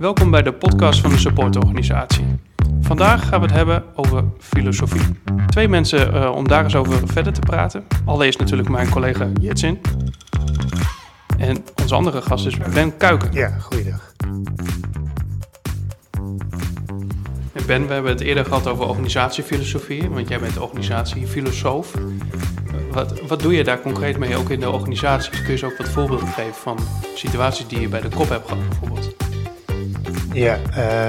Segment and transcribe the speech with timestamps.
[0.00, 2.24] Welkom bij de podcast van de supportorganisatie.
[2.80, 5.00] Vandaag gaan we het hebben over filosofie.
[5.46, 7.84] Twee mensen uh, om daar eens over verder te praten.
[8.04, 9.80] Allereerst natuurlijk mijn collega Jetsin.
[11.38, 13.32] En onze andere gast is Ben Kuiken.
[13.32, 14.14] Ja, goeiedag.
[17.66, 21.94] Ben, we hebben het eerder gehad over organisatiefilosofie, want jij bent organisatiefilosoof.
[22.92, 25.30] Wat, wat doe je daar concreet mee, ook in de organisatie?
[25.30, 26.78] Kun je eens ook wat voorbeelden geven van
[27.14, 29.29] situaties die je bij de kop hebt gehad, bijvoorbeeld?
[30.32, 30.58] Ja,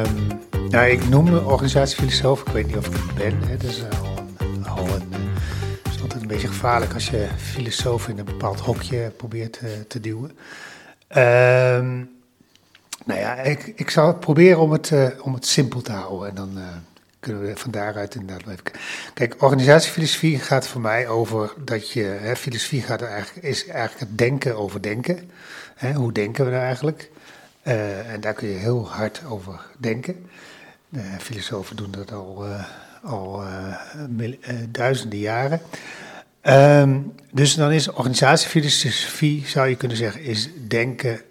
[0.03, 0.27] um,
[0.69, 2.41] nou, ik noem me organisatiefilosoof.
[2.41, 3.43] Ik weet niet of ik het ben.
[3.43, 3.57] Hè.
[3.57, 3.83] Dat is
[4.67, 5.13] al een,
[5.83, 9.67] het is altijd een beetje gevaarlijk als je filosoof in een bepaald hokje probeert te,
[9.67, 10.29] eh, te duwen.
[10.29, 12.09] Um,
[13.05, 16.29] nou ja, ik, ik zal proberen om het, uh, om het simpel te houden.
[16.29, 16.59] En dan
[17.19, 18.63] kunnen we van daaruit inderdaad even.
[19.13, 22.03] Kijk, organisatiefilosofie gaat voor mij over dat je.
[22.03, 25.31] Hè, filosofie gaat eigenlijk, is eigenlijk het denken over denken.
[25.75, 27.09] Hè, hoe denken we nou eigenlijk?
[27.63, 30.29] Uh, en daar kun je heel hard over denken.
[30.89, 32.45] De filosofen doen dat al,
[33.03, 33.43] al
[34.69, 35.61] duizenden jaren.
[36.43, 41.21] Um, dus dan is organisatiefilosofie, zou je kunnen zeggen, is denken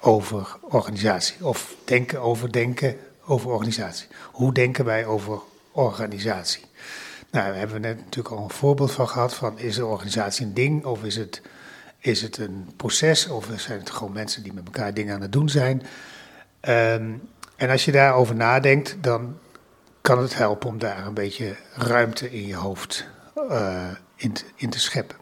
[0.00, 1.46] over organisatie.
[1.46, 4.06] Of denken over denken over organisatie.
[4.32, 5.40] Hoe denken wij over
[5.72, 6.64] organisatie?
[7.30, 9.34] Nou, daar hebben we net natuurlijk al een voorbeeld van gehad.
[9.34, 11.42] Van is de organisatie een ding of is het,
[12.08, 13.28] is het een proces?
[13.28, 15.82] Of zijn het gewoon mensen die met elkaar dingen aan het doen zijn?
[16.68, 19.38] Um, en als je daarover nadenkt, dan
[20.00, 23.06] kan het helpen om daar een beetje ruimte in je hoofd
[23.50, 23.90] uh,
[24.56, 25.16] in, te, scheppen.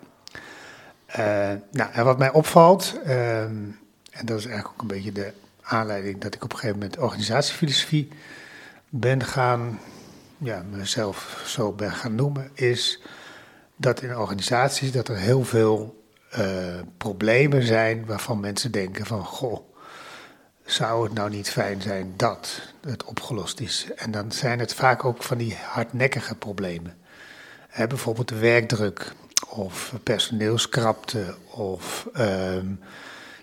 [1.10, 1.16] Uh,
[1.70, 3.78] nou, en wat mij opvalt, um,
[4.10, 6.98] en dat is eigenlijk ook een beetje de aanleiding dat ik op een gegeven moment
[6.98, 8.08] organisatiefilosofie
[8.88, 9.80] ben gaan,
[10.38, 13.02] ja, mezelf zo ben gaan noemen, is
[13.76, 16.04] dat in organisaties dat er heel veel
[16.96, 19.60] problemen zijn waarvan mensen denken van, goh,
[20.64, 23.86] zou het nou niet fijn zijn dat het opgelost is?
[23.96, 26.96] En dan zijn het vaak ook van die hardnekkige problemen.
[27.88, 29.12] Bijvoorbeeld de werkdruk
[29.48, 32.08] of personeelskrapte of...
[32.12, 32.20] Uh,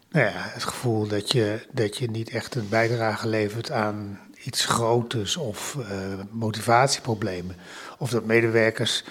[0.09, 4.65] nou ja, het gevoel dat je, dat je niet echt een bijdrage levert aan iets
[4.65, 5.85] groters of uh,
[6.31, 7.55] motivatieproblemen.
[7.97, 9.03] Of dat medewerkers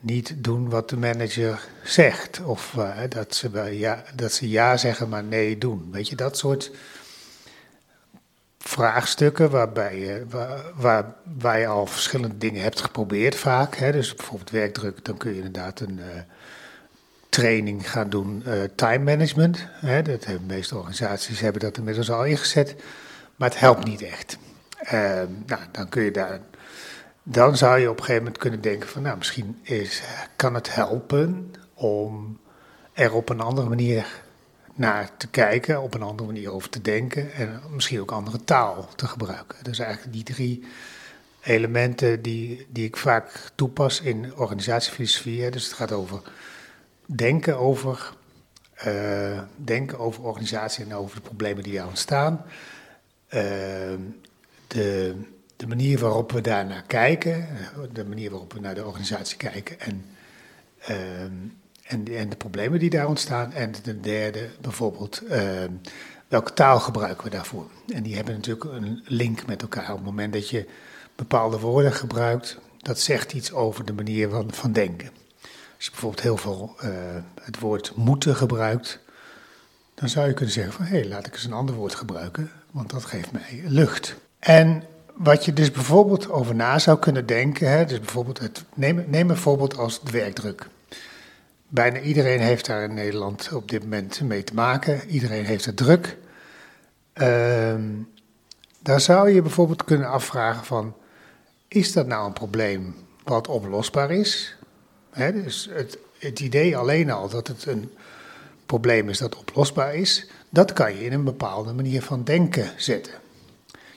[0.00, 2.40] niet doen wat de manager zegt.
[2.44, 5.88] Of uh, dat, ze ja, dat ze ja zeggen, maar nee doen.
[5.92, 6.70] Weet je, dat soort
[8.58, 10.24] vraagstukken waarbij je,
[10.74, 13.76] waar, waar, je al verschillende dingen hebt geprobeerd vaak.
[13.76, 13.92] Hè.
[13.92, 15.98] Dus bijvoorbeeld werkdruk, dan kun je inderdaad een...
[15.98, 16.04] Uh,
[17.36, 19.66] training gaan doen, uh, time management.
[19.70, 22.74] Hè, dat hebben de meeste organisaties hebben dat inmiddels al ingezet,
[23.36, 24.38] maar het helpt niet echt.
[24.82, 24.90] Uh,
[25.46, 26.40] nou, dan kun je daar,
[27.28, 30.02] dan zou je op een gegeven moment kunnen denken van, nou, misschien is,
[30.36, 32.38] kan het helpen om
[32.92, 34.22] er op een andere manier
[34.74, 38.88] naar te kijken, op een andere manier over te denken en misschien ook andere taal
[38.96, 39.64] te gebruiken.
[39.64, 40.64] Dus eigenlijk die drie
[41.42, 45.50] elementen die, die ik vaak toepas in organisatiefilosofie.
[45.50, 46.20] Dus het gaat over
[47.06, 48.12] denken over,
[48.86, 52.44] uh, denken over organisatie en over de problemen die daar ontstaan.
[53.28, 53.42] Uh,
[54.66, 55.14] de,
[55.56, 57.48] de manier waarop we daarnaar kijken,
[57.92, 60.04] de manier waarop we naar de organisatie kijken en,
[60.90, 61.20] uh,
[61.82, 63.52] en, en de problemen die daar ontstaan.
[63.52, 65.22] En de derde, bijvoorbeeld,
[66.28, 67.70] welke taal gebruiken we daarvoor?
[67.94, 69.90] En die hebben natuurlijk een link met elkaar.
[69.90, 70.66] Op het moment dat je
[71.16, 75.10] bepaalde woorden gebruikt, dat zegt iets over de manier van, van denken.
[75.76, 76.90] Als je bijvoorbeeld heel veel uh,
[77.42, 78.98] het woord moeten gebruikt,
[79.94, 82.50] dan zou je kunnen zeggen van hé, hey, laat ik eens een ander woord gebruiken,
[82.70, 84.16] want dat geeft mij lucht.
[84.38, 84.82] En
[85.16, 89.36] wat je dus bijvoorbeeld over na zou kunnen denken, hè, dus bijvoorbeeld het, neem, een
[89.36, 90.68] voorbeeld als de werkdruk.
[91.68, 95.08] Bijna iedereen heeft daar in Nederland op dit moment mee te maken.
[95.08, 96.16] Iedereen heeft het druk.
[97.14, 97.74] Uh,
[98.80, 100.94] daar zou je bijvoorbeeld kunnen afvragen van,
[101.68, 102.94] is dat nou een probleem
[103.24, 104.56] wat oplosbaar is?
[105.14, 107.90] dus het, het idee alleen al dat het een
[108.66, 113.12] probleem is dat oplosbaar is, dat kan je in een bepaalde manier van denken zetten.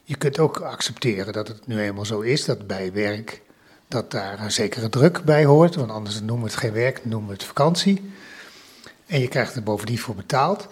[0.09, 3.41] Je kunt ook accepteren dat het nu eenmaal zo is dat bij werk
[3.87, 7.27] dat daar een zekere druk bij hoort, want anders noemen we het geen werk, noemen
[7.27, 8.11] we het vakantie.
[9.05, 10.67] En je krijgt er bovendien voor betaald.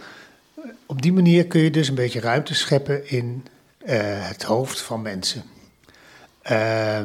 [0.86, 3.46] Op die manier kun je dus een beetje ruimte scheppen in
[3.86, 3.92] uh,
[4.28, 5.44] het hoofd van mensen.
[6.52, 7.02] Uh,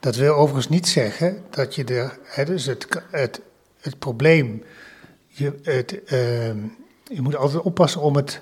[0.00, 3.40] dat wil overigens niet zeggen dat je er, hè, dus het, het,
[3.80, 4.64] het probleem,
[5.26, 6.54] je, het, uh,
[7.04, 8.40] je moet altijd oppassen om het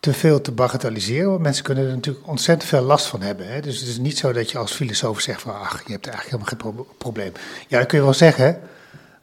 [0.00, 3.48] te veel te bagatelliseren, want mensen kunnen er natuurlijk ontzettend veel last van hebben.
[3.48, 3.60] Hè.
[3.60, 6.46] Dus het is niet zo dat je als filosoof zegt van, ach, je hebt eigenlijk
[6.56, 7.32] helemaal geen probleem.
[7.68, 8.60] Ja, dat kun je wel zeggen,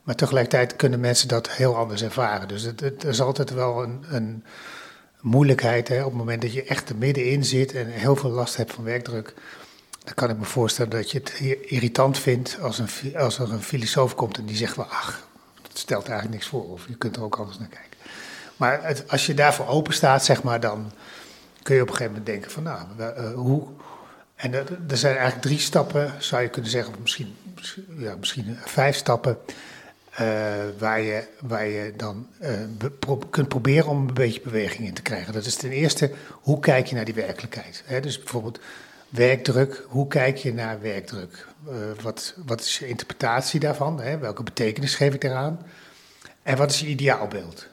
[0.02, 2.48] maar tegelijkertijd kunnen mensen dat heel anders ervaren.
[2.48, 4.44] Dus het, is altijd wel een, een
[5.20, 5.88] moeilijkheid.
[5.88, 8.72] Hè, op het moment dat je echt er middenin zit en heel veel last hebt
[8.72, 9.34] van werkdruk.
[10.04, 13.62] Dan kan ik me voorstellen dat je het irritant vindt als, een, als er een
[13.62, 15.28] filosoof komt en die zegt wel, ach,
[15.62, 16.70] het stelt eigenlijk niks voor.
[16.70, 17.98] Of je kunt er ook anders naar kijken.
[18.56, 20.92] Maar als je daarvoor open staat, zeg maar, dan
[21.62, 23.66] kun je op een gegeven moment denken van, nou, uh, hoe...
[24.34, 24.52] En
[24.88, 27.36] er zijn eigenlijk drie stappen, zou je kunnen zeggen, of misschien,
[27.98, 29.38] ja, misschien vijf stappen
[30.20, 30.20] uh,
[30.78, 32.26] waar, je, waar je dan
[33.30, 35.32] kunt proberen om een beetje beweging in te krijgen.
[35.32, 37.82] Dat is ten eerste, hoe kijk je naar die werkelijkheid?
[37.84, 38.00] Hè?
[38.00, 38.60] Dus bijvoorbeeld
[39.08, 41.46] werkdruk, hoe kijk je naar werkdruk?
[42.02, 44.00] Wat, wat is je interpretatie daarvan?
[44.00, 44.18] Hè?
[44.18, 45.58] Welke betekenis geef ik daaraan?
[46.42, 47.66] En wat is je ideaalbeeld?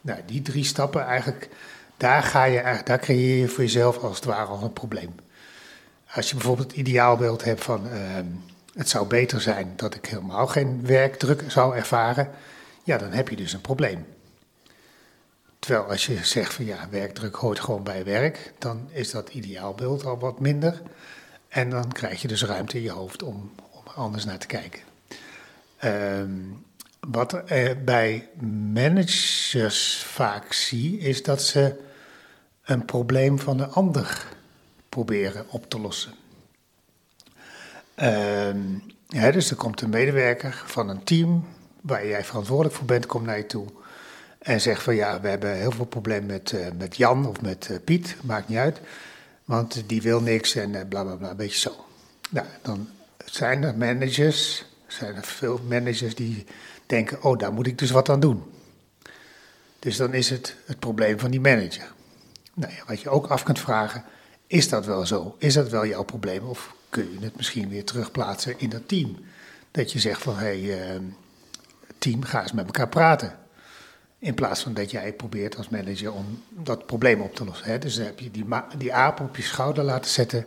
[0.00, 1.48] Nou, die drie stappen eigenlijk,
[1.96, 5.14] daar, ga je, daar creëer je voor jezelf als het ware al een probleem.
[6.14, 8.26] Als je bijvoorbeeld het ideaalbeeld hebt van ehm,
[8.74, 12.30] het zou beter zijn dat ik helemaal geen werkdruk zou ervaren,
[12.84, 14.06] ja, dan heb je dus een probleem.
[15.58, 20.04] Terwijl als je zegt van ja, werkdruk hoort gewoon bij werk, dan is dat ideaalbeeld
[20.04, 20.82] al wat minder.
[21.48, 24.80] En dan krijg je dus ruimte in je hoofd om, om anders naar te kijken.
[25.84, 26.64] Um,
[27.00, 28.28] wat er bij
[28.72, 31.80] managers vaak zie, is dat ze
[32.64, 34.26] een probleem van de ander
[34.88, 36.12] proberen op te lossen.
[39.06, 41.46] Ja, dus er komt een medewerker van een team
[41.80, 43.66] waar jij verantwoordelijk voor bent, komt naar je toe
[44.40, 47.68] en zegt van ja, we hebben heel veel problemen met, uh, met Jan of met
[47.70, 48.80] uh, Piet, maakt niet uit,
[49.44, 51.84] want die wil niks en uh, bla bla bla, een beetje zo.
[52.30, 52.88] Nou, dan
[53.24, 56.46] zijn er managers, zijn er veel managers die
[56.90, 58.42] denken, oh daar moet ik dus wat aan doen.
[59.78, 61.92] Dus dan is het het probleem van die manager.
[62.54, 64.04] Nou wat je ook af kunt vragen,
[64.46, 65.34] is dat wel zo?
[65.38, 66.48] Is dat wel jouw probleem?
[66.48, 69.16] Of kun je het misschien weer terugplaatsen in dat team?
[69.70, 71.00] Dat je zegt van, hé hey, uh,
[71.98, 73.38] team, ga eens met elkaar praten.
[74.18, 77.66] In plaats van dat jij probeert als manager om dat probleem op te lossen.
[77.66, 77.78] Hè?
[77.78, 78.46] Dus dan heb je die,
[78.78, 80.46] die aap op je schouder laten zetten.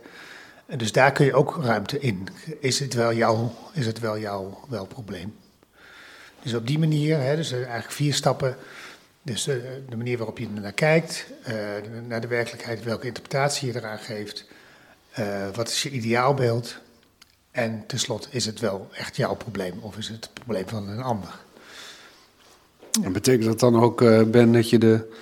[0.66, 2.28] En dus daar kun je ook ruimte in.
[2.60, 5.34] Is het wel jouw, is het wel jouw wel probleem?
[6.44, 8.56] Dus op die manier, hè, dus eigenlijk vier stappen.
[9.22, 11.54] Dus de, eh, de manier waarop je naar kijkt, uh,
[12.08, 14.44] naar de werkelijkheid, welke interpretatie je eraan geeft,
[15.18, 16.78] uh, wat is je ideaalbeeld
[17.50, 21.02] en tenslotte, is het wel echt jouw probleem of is het het probleem van een
[21.02, 21.40] ander?
[23.02, 23.98] En betekent dat dan ook,
[24.30, 25.12] Ben, dat je de,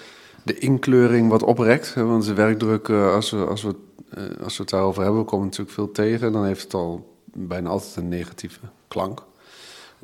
[0.42, 1.94] de inkleuring wat oprekt?
[1.94, 3.74] Want de werkdruk, als, we, als, we,
[4.42, 7.68] als we het daarover hebben, we komen natuurlijk veel tegen, dan heeft het al bijna
[7.68, 9.22] altijd een negatieve klank.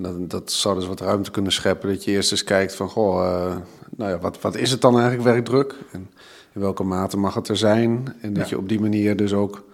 [0.00, 1.89] Dat, dat zou dus wat ruimte kunnen scheppen.
[1.89, 3.56] Dat je eerst eens kijkt van, goh, uh,
[3.97, 5.75] nou ja, wat, wat is het dan eigenlijk werkdruk?
[5.93, 6.11] En
[6.53, 8.15] in welke mate mag het er zijn?
[8.21, 8.49] En dat Ja.
[8.50, 9.65] je op die manier dus ook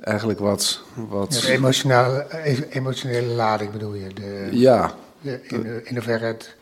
[0.00, 0.82] eigenlijk wat...
[1.08, 4.08] wat Ja, de emotionele, e- emotionele lading bedoel je?
[4.14, 6.56] De, ja, de- in, in hoeverre het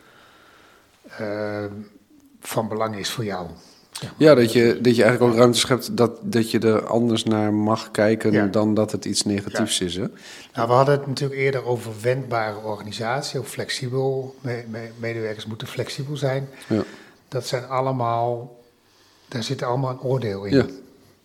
[1.17, 1.65] eh,
[2.39, 3.47] van belang is voor jou.
[4.17, 7.53] Ja dat, je, dat je eigenlijk ook ruimte schept dat, dat je er anders naar
[7.53, 8.45] mag kijken Ja.
[8.45, 9.95] dan dat het iets negatiefs is.
[9.95, 10.05] Hè?
[10.53, 14.35] Nou, we hadden het natuurlijk eerder over wendbare organisatie, of flexibel.
[14.41, 16.49] Me- me- medewerkers moeten flexibel zijn.
[16.67, 16.83] Ja.
[17.27, 18.59] Dat zijn allemaal,
[19.27, 20.55] daar zit allemaal een oordeel in.
[20.55, 20.65] Ja.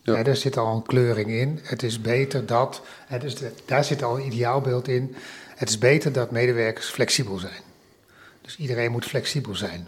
[0.02, 0.22] Ja.
[0.22, 1.60] Daar zit al een kleuring in.
[1.62, 5.14] Het is beter dat, hè, dus de- daar zit al een ideaalbeeld in.
[5.56, 7.62] Het is beter dat medewerkers flexibel zijn.
[8.42, 9.86] Dus iedereen moet flexibel zijn.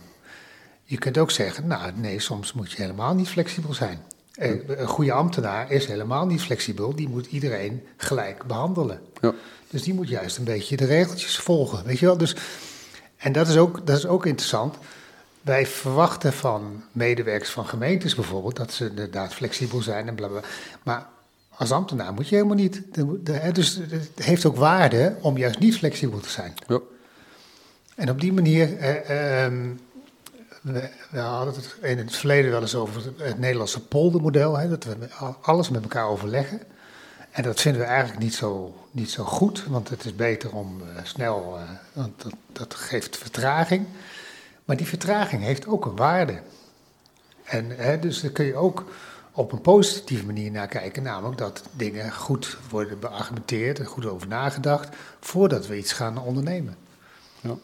[0.91, 4.03] Je kunt ook zeggen, nou nee, soms moet je helemaal niet flexibel zijn.
[4.35, 9.01] Eh, Een goede ambtenaar is helemaal niet flexibel, die moet iedereen gelijk behandelen.
[9.21, 9.35] Ja.
[9.71, 12.17] Dus die moet juist een beetje de regeltjes volgen, weet je wel.
[12.17, 12.37] Dus,
[13.17, 14.77] en dat is, ook, dat is ook interessant.
[15.41, 20.49] Wij verwachten van medewerkers van gemeentes bijvoorbeeld dat ze inderdaad flexibel zijn en blablabla.
[20.83, 21.07] Maar
[21.49, 22.83] als ambtenaar moet je helemaal niet.
[23.53, 26.55] Dus het heeft ook waarde om juist niet flexibel te zijn.
[26.67, 26.81] Ja.
[27.95, 29.67] En op die manier, eh, ehm,
[30.63, 34.85] we, we hadden het in het verleden wel eens over het, Nederlandse poldermodel, hè, dat
[34.85, 34.97] we
[35.41, 36.61] alles met elkaar overleggen.
[37.31, 40.81] En dat vinden we eigenlijk niet zo, niet zo goed, want het is beter om
[40.81, 41.63] eh, snel, eh,
[41.93, 43.87] want dat, dat geeft vertraging.
[44.65, 46.41] Maar die vertraging heeft ook een waarde.
[47.45, 48.85] En hè, dus daar kun je ook
[49.33, 54.29] op een positieve manier naar kijken, namelijk dat dingen goed worden beargumenteerd en goed over
[54.29, 56.77] nagedacht voordat we iets gaan ondernemen.
[57.41, 57.55] Ja.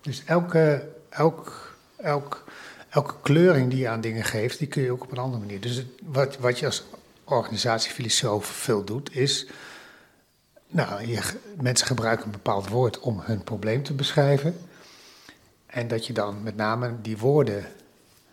[0.00, 1.65] Dus elke, elk,
[1.96, 2.44] elk,
[2.88, 5.60] elke kleuring die je aan dingen geeft, die kun je ook op een andere manier.
[5.60, 6.84] Dus het- wat, wat je als
[7.24, 9.46] organisatiefilosoof veel doet, is.
[10.68, 11.20] Nou, je,
[11.60, 14.56] mensen gebruiken een bepaald woord om hun probleem te beschrijven.
[15.66, 17.64] En dat je dan met name die woorden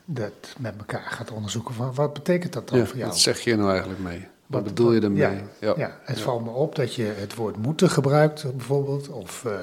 [0.05, 3.09] dat met elkaar gaat onderzoeken van wat betekent dat dan Ja, voor jou?
[3.09, 4.19] wat zeg je nou eigenlijk mee?
[4.19, 5.41] Wat, Wat- bedoel je ermee?
[5.59, 5.99] Ja, ja.
[6.03, 9.07] het valt me op dat je het woord moeten gebruikt, bijvoorbeeld.
[9.09, 9.59] Of eh,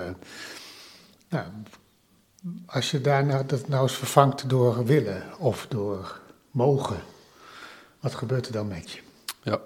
[1.28, 1.44] nou,
[2.66, 6.20] als je daarna dat nou eens vervangt door willen of door
[6.50, 7.00] mogen,
[8.00, 9.00] wat gebeurt er dan met je?
[9.42, 9.60] Ja.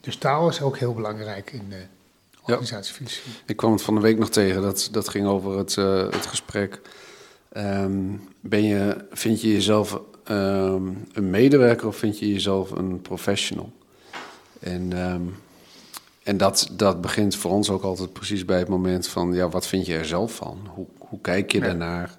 [0.00, 1.82] Dus taal is ook heel belangrijk in de
[2.42, 3.32] organisatiefilosofie.
[3.46, 6.26] Ik kwam het van de week nog tegen, dat, dat ging over het, uh, het
[6.26, 6.80] gesprek.
[7.56, 13.72] Um, ben je, vind je jezelf um, een medewerker of vind je jezelf een professional?
[14.60, 15.36] En, um,
[16.22, 19.66] en dat, dat begint voor ons ook altijd precies bij het moment van, ja, wat
[19.66, 20.68] vind je er zelf van?
[20.74, 21.64] Hoe, hoe kijk je ja.
[21.64, 22.18] daarnaar?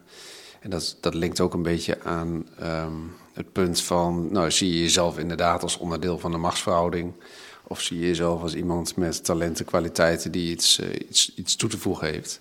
[0.60, 2.46] En dat, dat linkt ook een beetje aan
[3.34, 7.14] het punt van, nou, zie je jezelf inderdaad als onderdeel van de machtsverhouding?
[7.68, 11.70] Of zie je jezelf als iemand met talenten, kwaliteiten die iets, uh, iets, iets toe
[11.70, 12.40] te voegen heeft?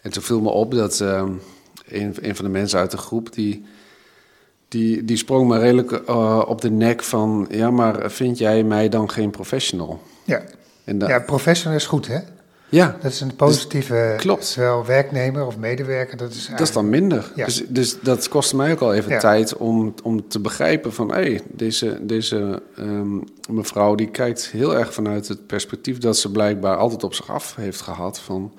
[0.00, 1.30] En toen viel me op dat uh,
[1.86, 3.64] een, een van de mensen uit de groep, die,
[4.68, 7.46] die, die sprong me redelijk uh, op de nek van...
[7.50, 10.02] ja, maar vind jij mij dan geen professional?
[10.24, 10.42] Ja,
[10.84, 12.18] en da- ja professional is goed, hè?
[12.74, 12.96] Ja.
[13.00, 14.12] Dat is een positieve...
[14.12, 14.46] Dus, klopt.
[14.46, 17.32] Zowel werknemer of medewerker, dat is Dat is dan minder.
[17.34, 17.44] Ja.
[17.44, 19.18] Dus, dus dat kostte mij ook al even ja.
[19.18, 21.08] tijd om, om te begrijpen van...
[21.08, 25.98] hé, hey, deze, deze um, mevrouw die kijkt heel erg vanuit het perspectief...
[25.98, 28.54] dat ze blijkbaar altijd op zich af heeft gehad van...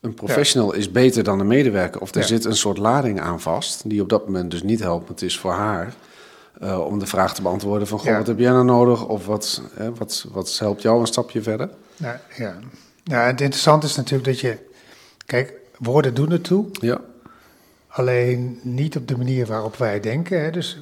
[0.00, 0.78] een professional ja.
[0.78, 2.00] is beter dan een medewerker.
[2.00, 3.88] Of er zit een soort lading aan vast...
[3.90, 5.94] die op dat moment dus niet helpend is voor haar...
[6.62, 7.98] Uh, om de vraag te beantwoorden van...
[7.98, 9.06] Goh, wat heb jij nou nodig?
[9.06, 9.62] Of wat,
[9.98, 11.70] wat, wat helpt jou een stapje verder?
[11.96, 12.20] Ja,
[13.04, 13.20] ja.
[13.20, 14.58] Ja, het interessante is natuurlijk dat je...
[15.26, 16.66] Kijk, woorden doen ertoe.
[16.72, 17.00] Ja.
[17.86, 20.42] Alleen niet op de manier waarop wij denken.
[20.44, 20.50] Hè.
[20.50, 20.78] Dus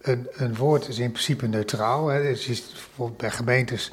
[0.00, 2.06] een, een woord is in principe neutraal.
[2.08, 2.22] Hè.
[2.22, 3.92] Dus is, bijvoorbeeld bij gemeentes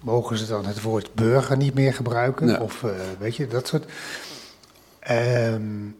[0.00, 2.60] mogen ze dan het woord burger niet meer gebruiken.
[2.60, 3.90] Of uh, weet je, dat soort...
[5.10, 5.96] Um,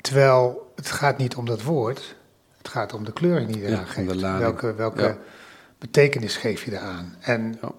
[0.00, 2.16] terwijl het gaat niet om dat woord.
[2.58, 4.20] Het gaat om de kleuring die je eraan Ja, geeft.
[4.20, 5.16] welke welke Ja.
[5.78, 7.16] betekenis geef je eraan?
[7.20, 7.72] En Ja.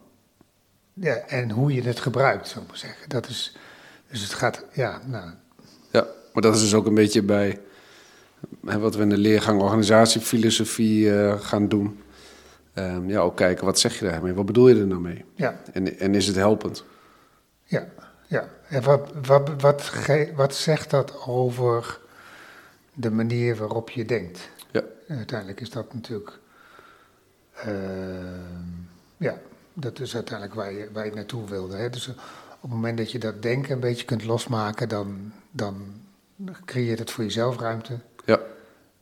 [1.00, 3.10] Ja, en hoe je het gebruikt, zou ik maar zeggen.
[3.10, 3.56] Dat is,
[4.10, 5.30] dus het gaat, ja, nou,
[5.92, 7.60] Ja, maar dat is dus ook een beetje bij
[8.66, 12.02] hè, wat we in de leergang organisatiefilosofie uh, gaan doen.
[12.74, 14.34] Um, ja, ook kijken, wat zeg je daarmee?
[14.34, 15.26] Wat bedoel je er nou mee?
[15.36, 16.84] ja, En, en is het helpend?
[17.64, 17.88] ja,
[18.28, 18.48] ja.
[18.70, 22.00] En wat, wat, wat, ge- wat zegt dat over
[22.94, 24.50] de manier waarop je denkt?
[24.72, 24.82] Ja.
[25.08, 26.40] Uiteindelijk is dat natuurlijk,
[27.68, 27.74] uh,
[29.18, 29.38] ja,
[29.80, 31.76] dat is uiteindelijk waar je, waar je naartoe wilde.
[31.76, 31.90] Hè?
[31.90, 35.82] Dus op het moment dat je dat denken een beetje kunt losmaken, dan, dan
[36.66, 38.00] creëert het voor jezelf ruimte.
[38.26, 38.40] Ja.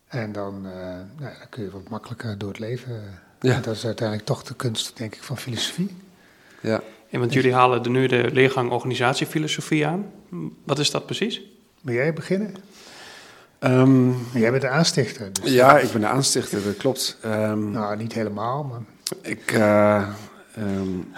[0.07, 3.03] En dan, uh, nou, dan kun je wat makkelijker door het leven.
[3.39, 3.53] Ja.
[3.53, 5.95] En dat is uiteindelijk toch de kunst, denk ik, van filosofie.
[6.61, 6.81] Ja.
[7.09, 10.11] En want jullie halen er nu de leergang organisatiefilosofie aan.
[10.63, 11.41] Wat is dat precies?
[11.81, 12.55] Wil jij beginnen?
[13.59, 15.33] Um, jij bent de aanstichter.
[15.33, 17.17] Dus ja, ik ben de aanstichter, dat klopt.
[17.25, 18.79] Um, nou, niet helemaal, maar...
[19.21, 20.09] Ik uh,
[20.57, 21.11] um,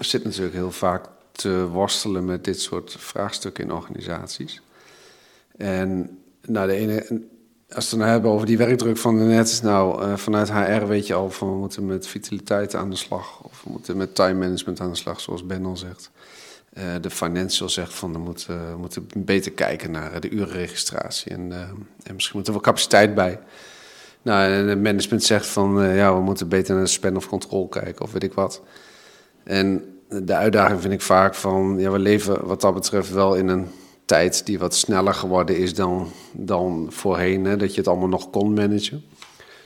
[0.00, 4.62] zit natuurlijk heel vaak te worstelen met dit soort vraagstukken in organisaties.
[5.56, 7.22] En nou, de ene,
[7.74, 10.86] als we het nou hebben over die werkdruk van de net, nou, uh, vanuit HR
[10.86, 14.14] weet je al van we moeten met vitaliteit aan de slag, of we moeten met
[14.14, 16.10] time management aan de slag, zoals Ben al zegt.
[16.72, 21.52] Uh, de financial zegt van we moeten, we moeten beter kijken naar de urenregistratie en,
[22.02, 23.40] en misschien moet er wel capaciteit bij.
[24.28, 27.68] Nou, en het management zegt van uh, ja, we moeten beter naar span of control
[27.68, 28.62] kijken of weet ik wat.
[29.44, 33.48] En de uitdaging vind ik vaak van ja, we leven wat dat betreft wel in
[33.48, 33.66] een
[34.04, 38.30] tijd die wat sneller geworden is dan, dan voorheen, hè, dat je het allemaal nog
[38.30, 39.04] kon managen.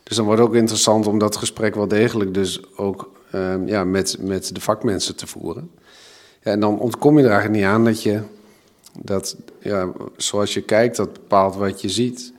[0.02, 3.84] Dus dan wordt het ook interessant om dat gesprek wel degelijk dus ook um, ja,
[3.84, 5.70] met, met de vakmensen te voeren.
[6.42, 8.20] Ja, en dan ontkom je er eigenlijk niet aan dat je,
[9.00, 12.32] dat, ja, zoals je kijkt, dat bepaalt wat je ziet.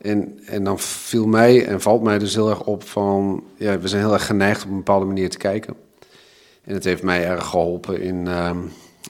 [0.00, 3.88] En, en dan viel mij en valt mij dus heel erg op van, ja, we
[3.88, 5.74] zijn heel erg geneigd op een bepaalde manier te kijken.
[6.64, 8.50] En het heeft mij erg geholpen in, uh,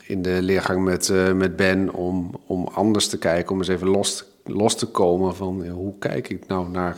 [0.07, 3.89] in de leergang met, uh, met Ben om, om anders te kijken, om eens even
[3.89, 6.97] los, los te komen van hoe kijk ik nou naar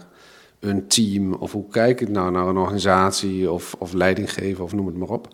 [0.61, 4.87] een team of hoe kijk ik nou naar een organisatie of, of leidinggeven of noem
[4.87, 5.29] het maar op.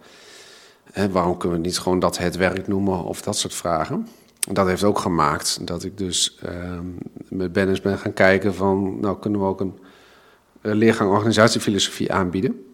[1.10, 4.08] Waarom kunnen we niet gewoon dat het werk noemen of dat soort vragen.
[4.50, 6.78] Dat heeft ook gemaakt dat ik dus uh,
[7.28, 9.78] met Ben ben gaan kijken van, nou kunnen we ook een,
[10.60, 12.64] een leergang organisatiefilosofie aanbieden.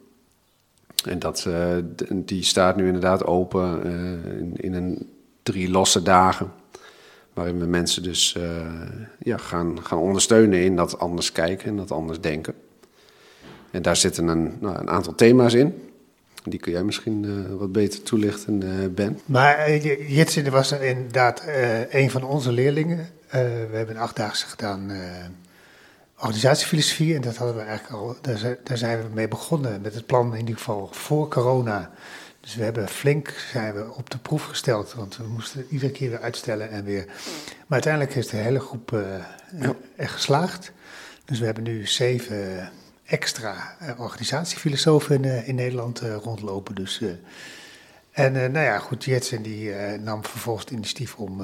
[1.04, 1.76] En dat, uh,
[2.14, 5.10] die staat nu inderdaad open uh, in, een
[5.42, 6.52] drie losse dagen.
[7.32, 8.44] Waarin we mensen dus uh,
[9.18, 12.54] ja, gaan, gaan ondersteunen in dat anders kijken en dat anders denken.
[13.70, 15.91] En daar zitten een, nou, een aantal thema's in.
[16.44, 19.20] Die kun jij misschien wat beter toelichten, Ben.
[19.24, 19.76] Maar
[20.08, 21.42] Jitsin was inderdaad
[21.90, 23.08] een van onze leerlingen.
[23.30, 24.90] we hebben een achtdaagse gedaan
[26.22, 27.14] organisatiefilosofie.
[27.14, 30.06] En dat hadden we eigenlijk al, daar zijn, daar zijn we mee begonnen met het
[30.06, 31.90] plan in ieder geval voor corona.
[32.40, 36.10] Dus we hebben flink zijn we op de proef gesteld, want we moesten iedere keer
[36.10, 37.04] weer uitstellen en weer.
[37.06, 39.00] Maar uiteindelijk is de hele groep uh,
[39.60, 39.74] ja.
[39.96, 40.72] echt geslaagd.
[41.24, 42.70] Dus we hebben nu zeven
[43.04, 46.74] extra uh, organisatiefilosofen in, uh, in Nederland rondlopen.
[46.74, 47.02] Dus,
[48.10, 51.42] en nou ja, goed, Jetsen die nam vervolgens het initiatief om,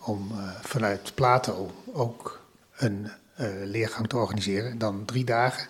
[0.00, 0.32] om
[0.62, 2.40] vanuit Plato ook
[2.76, 3.10] een
[3.64, 4.78] leergang te organiseren.
[4.78, 5.68] Dan drie dagen.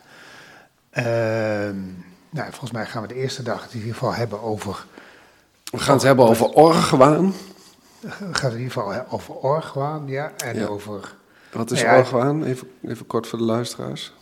[0.91, 1.77] Ehm,
[2.31, 4.87] nou, volgens mij gaan we de eerste dag in ieder geval hebben over...
[5.71, 7.35] We gaan het hebben over orgwaan.
[8.01, 10.33] We gaan het in ieder geval over orgwaan, ja.
[10.37, 10.67] En Ja.
[10.67, 11.15] over...
[11.53, 12.45] Wat is Nou ja, orgwaan?
[12.45, 14.13] Even, even kort voor de luisteraars.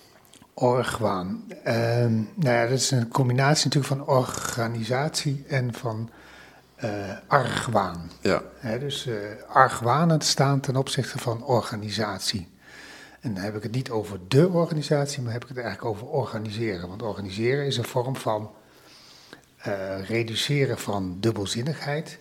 [0.60, 1.44] Orgwaan.
[1.64, 6.10] Ehm, nou ja, dat is een combinatie natuurlijk van organisatie en van
[6.74, 8.10] eh, argwaan.
[8.20, 9.14] Ja, Hè, dus eh
[9.48, 12.48] argwanen staan ten opzichte van organisatie.
[13.20, 16.06] En dan heb ik het niet over de organisatie, maar heb ik het eigenlijk over
[16.06, 16.88] organiseren.
[16.88, 18.50] Want organiseren is een vorm van
[19.56, 22.18] eh, reduceren van dubbelzinnigheid.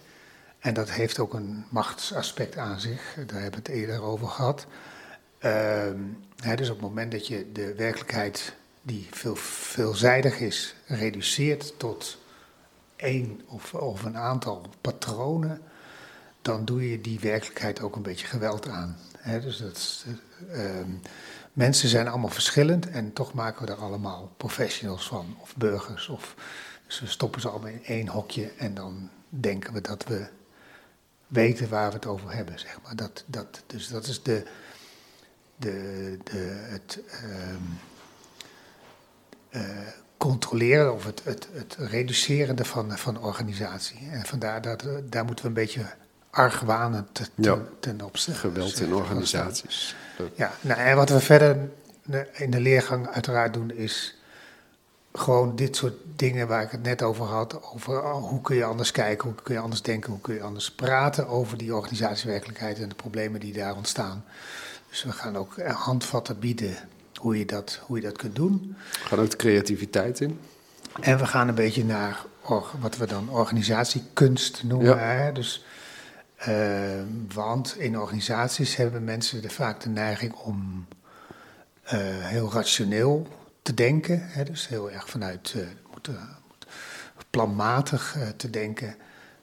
[0.60, 3.14] En dat heeft ook een machtsaspect aan zich.
[3.26, 4.68] Daar hebben we het eerder over gehad.
[5.40, 6.00] Ehm,
[6.56, 12.18] dus op het moment dat je de werkelijkheid, die veel, veelzijdig is, reduceert tot
[12.96, 15.62] één of, of een aantal patronen,
[16.42, 18.98] dan doe je die werkelijkheid ook een beetje geweld aan.
[19.42, 20.06] Dus dat
[20.48, 20.90] eh, ehm,
[21.54, 26.08] mensen zijn allemaal verschillend en toch maken we er allemaal professionals van, of burgers.
[26.08, 26.36] Of,
[26.86, 30.28] dus we stoppen ze allemaal in één hokje en dan denken we dat we
[31.28, 32.96] weten waar we het over hebben, zeg maar.
[32.96, 34.44] Dat, dat, dus dat is de,
[35.58, 37.62] de, de, het ehm,
[39.50, 39.88] eh,
[40.18, 44.10] controleren of het, het, het reducerende van, van organisatie.
[44.12, 45.86] En vandaar dat eh, daar moeten we een beetje
[46.30, 47.58] argwanen te, ten, Ja.
[47.80, 48.40] ten opzichte.
[48.40, 49.96] geweld in organisaties.
[50.36, 51.70] Ja, nou, en wat we verder
[52.32, 54.16] in de leergang uiteraard doen is
[55.14, 57.64] gewoon dit soort dingen waar ik het net over had.
[57.74, 60.42] Over oh, hoe kun je anders kijken, hoe kun je anders denken, hoe kun je
[60.42, 64.26] anders praten over die organisatiewerkelijkheid en de problemen die daar ontstaan.
[64.90, 66.76] Dus we gaan ook handvatten bieden
[67.16, 68.76] hoe je dat, hoe je dat kunt doen.
[68.92, 70.40] We gaan ook de creativiteit in.
[71.00, 72.26] En we gaan een beetje naar
[72.80, 74.88] wat we dan organisatiekunst noemen.
[74.88, 74.98] Ja.
[74.98, 75.32] Hè?
[75.32, 75.66] Dus,
[76.36, 77.02] eh,
[77.34, 80.88] want in organisaties hebben mensen de, vaak de neiging om
[81.84, 83.28] eh, heel rationeel
[83.62, 84.20] te denken.
[84.24, 84.44] Hè?
[84.44, 85.62] Dus heel erg vanuit eh,
[85.94, 86.10] moet
[87.30, 88.96] planmatig te denken.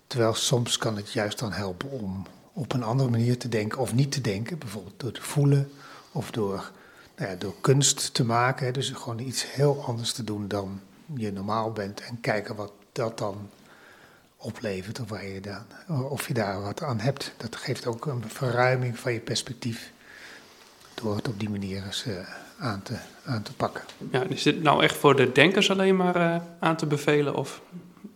[0.06, 3.94] Terwijl soms kan het juist dan helpen om op een andere manier te denken of
[3.94, 4.58] niet te denken.
[4.58, 5.70] Bijvoorbeeld door te voelen
[6.12, 6.70] of door,
[7.16, 8.72] nou ja, door kunst te maken.
[8.72, 10.80] Dus gewoon iets heel anders te doen dan
[11.14, 12.00] je normaal bent.
[12.00, 13.48] En kijken wat dat dan
[14.36, 17.32] oplevert of, waar je dan, of je daar wat aan hebt.
[17.36, 19.92] Dat geeft ook een verruiming van je perspectief.
[20.94, 22.14] Door het op die manier eens eh,
[22.58, 23.82] aan, te, aan te pakken.
[24.10, 27.34] Ja, is dit nou echt voor de denkers alleen maar eh, aan te bevelen?
[27.34, 27.60] Of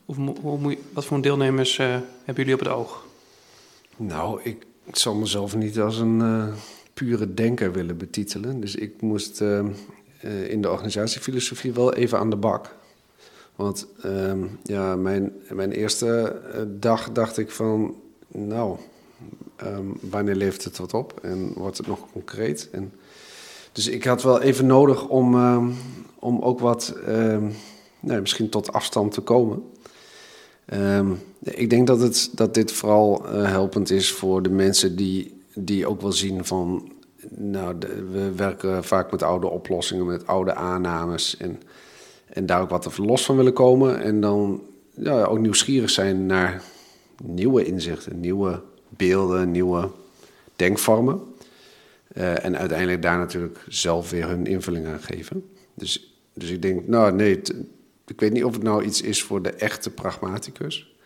[0.05, 1.87] hoe, mo- hoe, je- wat voor deelnemers eh,
[2.25, 3.07] hebben jullie op het oog?
[3.99, 6.49] Nou, ik, zal mezelf niet als een eh,
[6.95, 8.61] pure denker willen betitelen.
[8.61, 9.59] Dus ik moest eh,
[10.21, 12.77] eh, in de organisatiefilosofie wel even aan de bak.
[13.57, 17.95] Want ehm, ja, mijn, mijn eerste eh, dag dacht ik van,
[18.29, 18.77] nou,
[19.57, 22.69] ehm, wanneer levert het wat op en wordt het nog concreet?
[22.73, 22.93] En,
[23.73, 25.71] dus ik had wel even nodig om, ehm,
[26.19, 27.51] om ook wat, ehm,
[28.01, 29.63] nou, misschien tot afstand te komen.
[30.69, 35.43] Ehm, ik denk dat, het, dat dit vooral eh, helpend is voor de mensen die,
[35.55, 36.93] die ook wel zien van...
[37.31, 37.77] Nou,
[38.11, 41.37] we werken vaak met oude oplossingen, met oude aannames...
[41.37, 41.61] en,
[42.27, 44.03] en daar ook wat los van willen komen.
[44.03, 44.63] En dan
[44.95, 46.63] ja, ook nieuwsgierig zijn naar
[47.25, 49.91] nieuwe inzichten, nieuwe beelden, nieuwe
[50.57, 51.21] denkvormen.
[52.09, 55.45] Eh, en uiteindelijk daar natuurlijk zelf weer hun invulling aan geven.
[55.75, 57.41] Dus, dus ik denk, nou nee,
[58.11, 60.97] ik weet niet of het nou iets is voor de echte pragmaticus.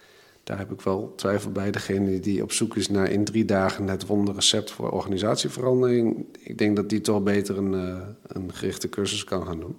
[0.44, 1.70] Daar heb ik wel twijfel bij.
[1.70, 6.24] Degene die op zoek is naar in drie dagen het wonderrecept voor organisatieverandering.
[6.38, 9.76] Ik denk dat die toch beter een, eh, een gerichte cursus kan gaan doen.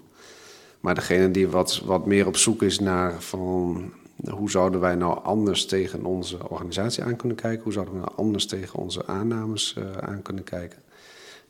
[0.79, 3.91] Maar degene die wat, wat meer op zoek is naar van
[4.29, 7.63] hoe zouden wij nou anders tegen onze organisatie aan kunnen kijken?
[7.63, 10.79] Hoe zouden we nou anders tegen onze aannames eh, aan kunnen kijken?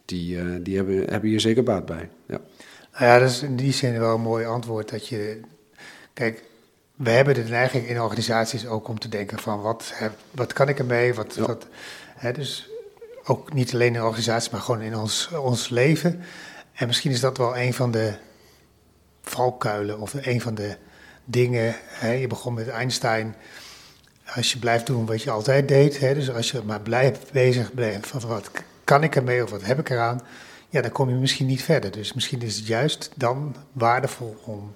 [0.06, 2.10] Die, eh, die hebben, hebben hier zeker baat bij.
[2.26, 2.40] Ja.
[2.92, 4.90] Nou ja, dat is in die zin wel een mooi antwoord.
[4.90, 5.40] Dat je,
[6.14, 6.44] kijk,
[6.96, 10.70] we hebben de neiging in organisaties ook om te denken van wat, heb, wat kan
[10.70, 11.14] ik ermee?
[11.14, 11.46] Wat, Ja.
[11.46, 11.68] wat,
[12.16, 12.70] hè, dus
[13.26, 16.24] ook niet alleen in organisaties, maar gewoon in ons, ons leven.
[16.74, 18.14] En misschien is dat wel een van de
[19.22, 20.78] valkuilen of een van de
[21.26, 21.76] dingen.
[21.80, 23.36] Hè, je begon met Einstein.
[24.36, 27.74] Als je blijft doen wat je altijd deed, hè, dus als je maar blijft bezig
[27.74, 28.52] blijft van wat
[28.84, 30.22] kan ik ermee of wat heb ik eraan,
[30.70, 31.92] ja, dan kom je misschien niet verder.
[31.92, 34.74] Dus misschien is het juist dan waardevol om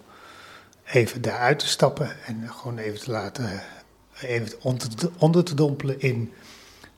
[0.92, 3.62] even daaruit te stappen en gewoon even te laten,
[4.22, 4.62] even
[5.18, 6.34] onder te, dompelen in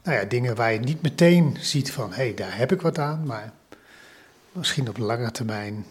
[0.04, 2.98] nou ja, dingen waar je niet meteen ziet van, hé, hey, daar heb ik wat
[2.98, 3.54] aan, maar
[4.52, 5.86] misschien op lange termijn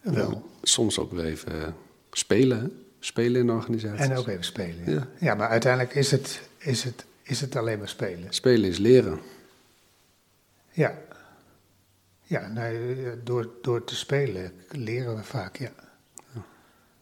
[0.00, 0.50] Wel.
[0.62, 1.74] Soms ook weer even
[2.10, 4.04] spelen, spelen in de organisatie.
[4.04, 4.84] En ook even spelen.
[4.84, 5.06] Ja, Ja.
[5.18, 8.26] ja maar uiteindelijk is het, is, het, is het alleen maar spelen.
[8.34, 9.20] Spelen is leren.
[10.70, 10.98] Ja.
[12.22, 15.72] Ja, nou, eh, door, door te spelen leren we vaak, ja.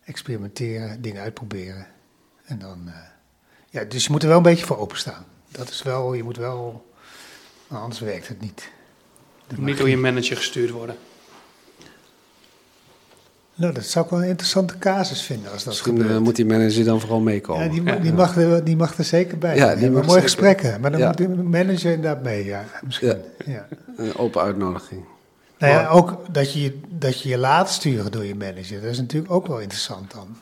[0.09, 1.87] Experimenteren, dingen uitproberen.
[2.44, 2.94] En dan, eh,
[3.71, 5.25] ja, dus je moet er wel een beetje voor openstaan.
[5.49, 6.87] Dat is wel, je moet wel,
[7.66, 8.68] maar anders werkt het niet.
[9.57, 10.97] Niet door je manager gestuurd worden.
[13.55, 16.14] Nou, dat zou ik wel een interessante casus vinden als dat Misschien gebeurt.
[16.16, 17.64] eh, moet die manager dan vooral meekomen.
[17.64, 17.99] ja, die, ma- Ja.
[18.01, 20.23] die, mag er, die mag er zeker bij Ja, die mag mooie zeker.
[20.23, 21.07] gesprekken, maar dan Ja.
[21.07, 23.21] moet de manager inderdaad mee, ja, misschien.
[23.47, 23.68] Ja.
[23.97, 25.05] Een open uitnodiging.
[25.59, 28.99] Nou ja, ook dat je, dat je je laat sturen door je manager, dat is
[28.99, 30.37] natuurlijk ook wel interessant dan.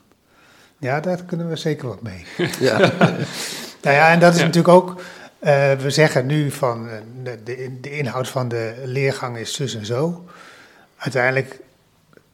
[0.79, 2.25] Ja, daar kunnen we zeker wat mee.
[2.61, 2.79] Ja,
[3.83, 4.45] Nou ja, en dat is Ja.
[4.47, 5.01] natuurlijk ook,
[5.39, 9.75] eh, we zeggen nu van eh, de, de, de inhoud van de leergang is zus
[9.75, 10.25] en zo.
[10.97, 11.61] Uiteindelijk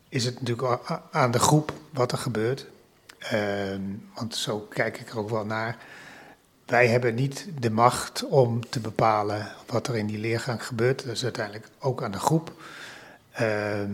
[0.09, 0.79] is het natuurlijk
[1.11, 2.67] aan de groep wat er gebeurt.
[3.19, 3.81] Ehm,
[4.15, 5.77] want zo kijk ik er ook wel naar.
[6.73, 11.05] Wij hebben niet de macht om te bepalen wat er in die leergang gebeurt.
[11.05, 12.53] Dat is uiteindelijk ook aan de groep.
[13.33, 13.91] Ehm,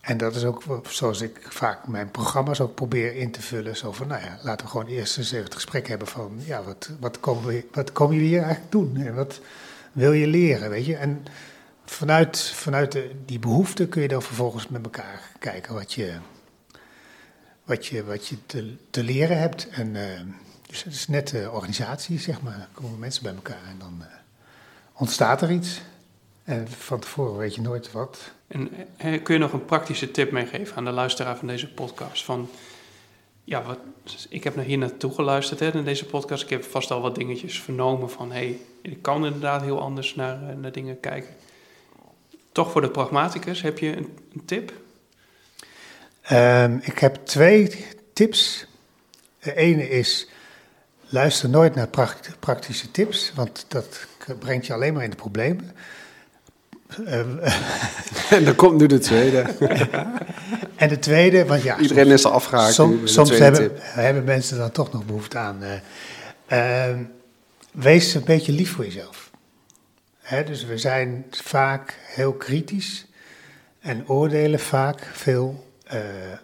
[0.00, 3.76] en dat is ook zoals ik vaak mijn programma's ook probeer in te vullen.
[3.76, 6.62] Zo van, nou ja, laten we gewoon eerst eens even het gesprek hebben van, ja,
[6.62, 8.96] wat, wat, komen, we, wat komen jullie hier eigenlijk doen?
[8.96, 9.40] En wat
[9.92, 10.96] wil je leren, weet je?
[10.96, 11.24] En
[11.84, 16.14] vanuit, vanuit die behoefte kun je dan vervolgens met elkaar kijken wat je,
[17.64, 19.68] wat je, wat je te, te leren hebt.
[19.68, 20.20] En eh,
[20.72, 22.54] dus het is net de organisatie, zeg maar.
[22.54, 24.06] Er komen mensen bij elkaar en dan eh,
[24.92, 25.80] ontstaat er iets.
[26.44, 28.32] En van tevoren weet je nooit wat.
[28.46, 32.24] En eh, kun je nog een praktische tip meegeven aan de luisteraar van deze podcast?
[32.24, 32.50] Van,
[33.44, 33.78] ja, wat,
[34.28, 36.42] ik heb naar hier naartoe geluisterd hè, naar deze podcast.
[36.42, 38.32] Ik heb vast al wat dingetjes vernomen van...
[38.32, 41.34] hé, hey, ik kan inderdaad heel anders naar, naar dingen kijken.
[42.52, 44.72] Toch voor de pragmaticus, heb je een, een tip?
[46.20, 48.66] Ehm, ik heb twee tips.
[49.38, 50.28] De ene is,
[51.12, 51.88] luister nooit naar
[52.40, 54.06] praktische tips, want dat
[54.38, 55.72] brengt je alleen maar in de problemen.
[57.06, 57.38] Ehm,
[58.36, 59.38] en dan komt nu de tweede.
[60.76, 62.72] en de tweede, want ja, Iedereen is al afgehaakt.
[62.72, 65.62] soms tweede hebben, hebben mensen dan toch nog behoefte aan.
[66.46, 67.02] eh, ehm,
[67.72, 69.30] wees een beetje lief voor jezelf.
[70.20, 73.06] Hè, dus we zijn vaak heel kritisch
[73.80, 75.98] en oordelen vaak veel eh,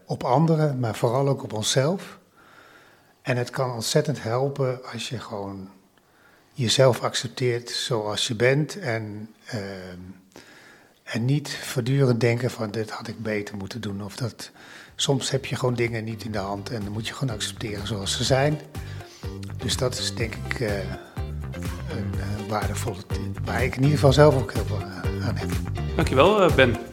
[0.07, 2.18] op anderen, maar vooral ook op onszelf.
[3.29, 5.69] En het kan ontzettend helpen als je gewoon
[6.53, 9.99] jezelf accepteert zoals je bent en, ehm,
[11.03, 14.51] en niet voortdurend denken van dit had ik beter moeten doen of dat
[14.97, 17.87] soms heb je gewoon dingen niet in de hand en dan moet je gewoon accepteren
[17.87, 18.61] zoals ze zijn.
[19.57, 20.79] Dus dat is denk ik eh,
[21.91, 25.37] een eh, waardevolle tip, waar ik in ieder geval zelf ook heel veel aan aan
[25.37, 25.51] heb
[25.97, 26.88] Dankjewel, eh, Ben.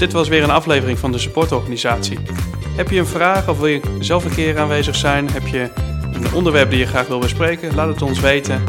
[0.00, 2.18] Dit was weer een aflevering van de supportorganisatie.
[2.76, 5.30] Heb je een vraag of wil je zelf een keer aanwezig zijn?
[5.30, 5.70] Heb je
[6.12, 7.74] een onderwerp die je graag wil bespreken?
[7.74, 8.62] Laat het ons weten.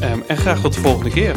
[0.00, 1.34] Ehm, en graag tot de volgende keer.